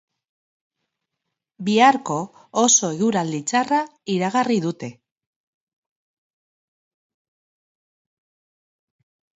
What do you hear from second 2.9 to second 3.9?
eguraldi txarra